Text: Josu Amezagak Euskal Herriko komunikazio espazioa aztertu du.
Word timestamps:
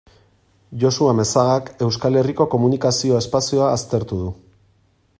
Josu 0.83 1.09
Amezagak 1.11 1.69
Euskal 1.87 2.19
Herriko 2.21 2.49
komunikazio 2.55 3.21
espazioa 3.23 3.71
aztertu 3.79 4.23
du. 4.25 4.35